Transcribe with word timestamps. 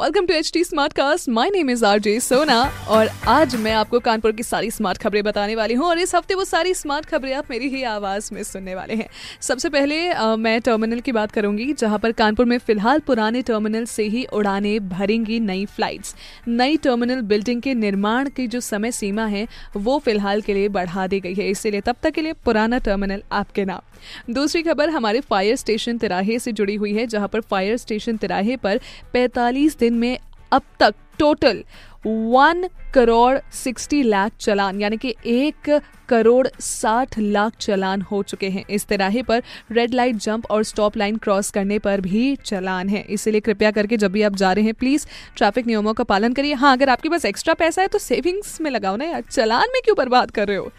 welcome 0.00 0.26
to 0.26 0.34
H 0.34 0.50
T 0.54 0.62
smart 0.64 0.92
cast 0.92 1.28
my 1.28 1.50
name 1.50 1.70
is 1.70 1.84
R 1.84 1.98
J 1.98 2.20
Sona 2.20 2.60
और 2.88 3.08
आज 3.28 3.54
मैं 3.56 3.72
आपको 3.72 3.98
कानपुर 4.00 4.32
की 4.32 4.42
सारी 4.42 4.70
स्मार्ट 4.70 4.98
खबरें 4.98 5.22
बताने 5.24 5.54
वाली 5.54 5.74
हूँ 5.74 5.86
और 5.86 5.98
इस 5.98 6.14
हफ़्ते 6.14 6.34
वो 6.34 6.44
सारी 6.44 6.72
स्मार्ट 6.74 7.06
खबरें 7.06 7.34
आप 7.34 7.50
मेरी 7.50 7.68
ही 7.68 7.82
आवाज़ 7.82 8.30
में 8.34 8.42
सुनने 8.42 8.74
वाले 8.74 8.94
हैं। 8.94 9.06
सबसे 9.40 9.68
पहले 9.68 9.98
अ, 10.08 10.36
मैं 10.36 10.60
टर्मिनल 10.60 11.00
की 11.00 11.12
बात 11.12 11.32
करूँगी 11.32 11.72
जहाँ 11.72 11.98
पर 11.98 12.12
कानपुर 12.12 12.46
में 12.46 12.56
फ़िलहाल 12.58 13.00
पुराने 13.00 13.42
टर्मिनल 13.42 13.84
से 13.84 14.02
ही 14.04 14.24
उड़ाने 14.32 14.78
भरेंगी 14.80 15.40
नई 15.40 15.66
फ्लाइट्स 15.66 16.14
नई 16.48 16.76
टर्मिनल 16.76 17.20
बिल्डिंग 17.24 17.62
के 17.62 17.74
निर्माण 17.74 18.28
की 18.28 18.46
जो 18.46 18.60
समय 18.60 18.92
सीमा 18.92 19.26
है 19.26 19.46
वो 19.76 19.98
फ़िलहाल 19.98 20.40
के 20.40 20.54
लिए 20.54 20.68
बढ़ा 20.68 21.06
दी 21.06 21.20
गई 21.20 21.34
है। 21.34 21.50
इसीलिए 21.50 21.80
तब 21.80 21.96
तक 22.02 22.10
के 22.10 22.22
लिए 22.22 22.32
पुराना 22.44 22.78
टर्मिनल 22.78 23.22
आपके 23.32 23.64
नाम। 23.64 24.32
दूसरी 24.34 24.62
खबर 24.62 24.90
हमारे 24.90 25.20
फायर 25.20 25.56
स्टेशन 25.56 25.98
तिराहे 25.98 26.38
से 26.38 26.52
जुड़ी 26.52 26.74
हुई 26.74 26.94
है 26.94 27.06
जहाँ 27.06 27.28
पर 27.28 27.40
फायर 27.40 27.76
स्टेशन 27.76 28.16
तिराहे 28.16 28.56
पर 28.56 28.80
45 29.16 29.78
दिन 29.78 29.89
में 29.92 30.18
अब 30.52 30.62
तक 30.80 30.94
total 31.18 31.64
one 32.06 32.68
crore 32.94 33.38
sixty 33.54 34.02
lakh 34.02 34.32
challan, 34.40 34.80
यानी 34.80 34.96
कि 34.96 35.14
एक 35.26 35.80
करोड़ 36.08 36.46
साठ 36.60 37.18
लाख 37.18 37.56
चलान 37.56 38.00
हो 38.02 38.22
चुके 38.22 38.48
हैं। 38.50 38.64
इस 38.70 38.86
तिराहे 38.86 39.22
पर 39.22 39.42
रेड 39.72 39.94
लाइट 39.94 40.16
जंप 40.16 40.46
और 40.50 40.62
स्टॉप 40.64 40.96
लाइन 40.96 41.16
क्रॉस 41.16 41.50
करने 41.50 41.78
पर 41.78 42.00
भी 42.00 42.34
चलान 42.36 42.88
है। 42.88 43.04
इसीलिए 43.10 43.40
कृपया 43.40 43.70
करके 43.70 43.96
जब 43.96 44.12
भी 44.12 44.22
आप 44.22 44.36
जा 44.36 44.52
रहे 44.52 44.64
हैं 44.64 44.74
प्लीज़ 44.74 45.06
ट्रैफ़िक 45.36 45.66
नियमों 45.66 45.94
का 45.94 46.04
पालन 46.04 46.32
करिए। 46.32 46.54
हाँ 46.54 46.72
अगर 46.72 46.88
आपके 46.88 47.08
पास 47.08 47.24
एक्स्ट्रा 47.24 47.54
पैसा 47.54 47.82
है 47.82 47.88
तो 47.88 47.98
सेविंग्स 47.98 48.60
में 48.60 48.70
लगाओ 48.70 48.96
ना 48.96 49.04
यार। 49.04 49.22
चलान 49.22 49.68
में 49.68 49.80
क्यों 49.84 49.96
बर्बाद 49.98 50.30
कर 50.30 50.48
रहे 50.48 50.56
हो? 50.56 50.72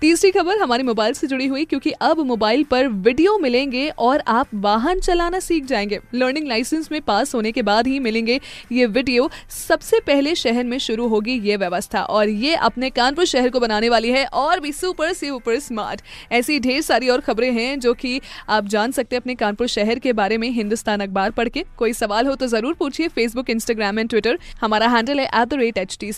तीसरी 0.00 0.30
खबर 0.30 0.58
हमारे 0.58 0.82
मोबाइल 0.82 1.12
से 1.12 1.26
जुड़ी 1.26 1.46
हुई, 1.46 1.64
क्योंकि 1.64 1.90
अब 1.92 2.20
मोबाइल 2.20 2.62
पर 2.64 2.86
वीडियो 2.88 3.36
मिलेंगे 3.38 3.88
और 3.98 4.22
आप 4.28 4.48
वाहन 4.54 5.00
चलाना 5.00 5.40
सीख 5.40 5.64
जाएँगे। 5.64 5.98
लर्निंग 6.14 6.46
लाइसेंस 6.48 6.90
में 6.92 7.00
पास 7.02 7.34
होने 7.34 7.52
के 7.52 7.62
बाद 7.62 7.86
ही 7.86 7.98
मिलेंगे 7.98 8.40
ये 8.72 8.86
वीडियो। 8.88 9.28
सबसे 9.50 10.00
पहले 10.00 10.34
शहर 10.34 10.64
में 10.64 10.78
शुरू 10.78 11.08
होगी 11.08 11.38
ये 11.40 11.56
व्यवस्था 11.56 12.02
और 12.02 12.28
ये 12.28 12.54
अपने 12.54 12.90
कानपुर 12.90 13.24
शहर 13.24 13.50
को 13.50 13.60
बनाने 13.60 13.88
वाली 13.88 14.10
है 14.10 14.24
और 14.26 14.60
भी 14.60 14.72
सुपर 14.72 15.12
सुपर 15.12 15.58
स्मार्ट। 15.58 16.02
ऐसी 16.32 16.58
ढेर 16.60 16.80
सारी 16.82 17.08
और 17.08 17.20
खबरें 17.20 17.50
हैं 17.52 17.78
जो 17.80 17.94
कि 17.94 18.20
आप 18.48 18.66
जान 18.66 18.92
सकते 18.92 19.16
हैं 19.16 19.20
अपने 19.20 19.34
कानपुर 19.36 19.66
शहर 19.68 19.98
के 19.98 20.12
बारे 20.14 20.38
में 20.38 20.50
हिंदुस्तान 20.50 21.00
अखबार 21.00 21.30
पढ़ 21.30 21.48
के। 21.48 21.64
कोई 21.78 21.92
सवाल 21.92 22.26
हो 22.26 22.34
तो 22.34 22.46
ज़रूर 22.48 22.74
पूछिए 22.74 23.08
फेसबुक 23.08 23.50
इंस्टाग्राम 23.50 23.98
एंड 23.98 24.08
ट्विटर 24.10 24.38
हमारा 24.60 24.88
हैंडल 24.88 25.20
है 25.20 25.26
at 25.26 25.48
the 25.48 25.54
rate 25.54 25.78
H 25.78 25.98
T 26.00 26.12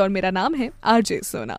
और 0.00 0.08
मेरा 0.08 0.30
नाम 0.30 0.54
है 0.54 0.70
आरजे 0.86 1.20
सोना। 1.24 1.58